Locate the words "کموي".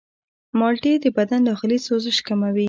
2.27-2.59